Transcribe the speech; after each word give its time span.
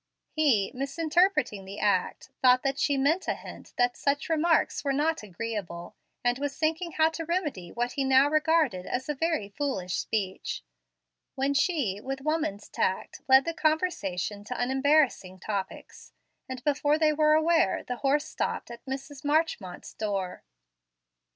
He, 0.31 0.71
misinterpreting 0.73 1.63
the 1.63 1.79
act, 1.79 2.31
thought 2.41 2.63
that 2.63 2.79
she 2.79 2.97
meant 2.97 3.27
a 3.27 3.35
hint 3.35 3.71
that 3.77 3.95
such 3.95 4.29
remarks 4.29 4.83
were 4.83 4.93
not 4.93 5.21
agreeable, 5.21 5.95
and 6.23 6.39
was 6.39 6.57
thinking 6.57 6.93
how 6.93 7.09
to 7.09 7.23
remedy 7.23 7.71
what 7.71 7.91
he 7.91 8.03
now 8.03 8.27
regarded 8.27 8.87
as 8.87 9.07
a 9.09 9.13
very 9.13 9.47
foolish 9.47 9.97
speech, 9.97 10.63
when 11.35 11.53
she, 11.53 12.01
with 12.01 12.21
woman's 12.21 12.67
tact, 12.67 13.21
led 13.29 13.45
the 13.45 13.53
conversation 13.53 14.43
to 14.45 14.59
unembarrassing 14.59 15.37
topics, 15.37 16.13
and 16.49 16.63
before 16.63 16.97
they 16.97 17.13
were 17.13 17.33
aware 17.33 17.83
the 17.83 17.97
horse 17.97 18.25
stopped 18.25 18.71
at 18.71 18.83
Mrs. 18.87 19.23
Marchmont's 19.23 19.93
door. 19.93 20.41